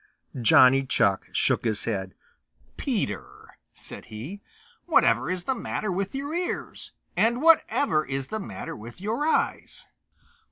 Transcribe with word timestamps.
Johnny 0.41 0.83
Chuck 0.83 1.27
shook 1.31 1.63
his 1.63 1.83
head. 1.83 2.15
"Peter," 2.75 3.49
said 3.75 4.05
he, 4.05 4.41
"whatever 4.87 5.29
is 5.29 5.43
the 5.43 5.53
matter 5.53 5.91
with 5.91 6.15
your 6.15 6.33
ears? 6.33 6.91
And 7.15 7.39
whatever 7.39 8.03
is 8.03 8.29
the 8.29 8.39
matter 8.39 8.75
with 8.75 8.99
your 8.99 9.27
eyes?" 9.27 9.85